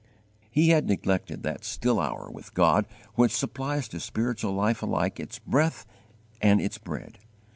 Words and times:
_He 0.49 0.69
had 0.69 0.87
neglected 0.87 1.43
that 1.43 1.63
still 1.63 1.99
hour' 1.99 2.31
with 2.31 2.55
God 2.55 2.87
which 3.13 3.31
supplies 3.37 3.87
to 3.89 3.99
spiritual 3.99 4.53
life 4.53 4.81
alike 4.81 5.19
its 5.19 5.37
breath 5.37 5.85
and 6.41 6.59
its 6.59 6.79
bread. 6.79 7.19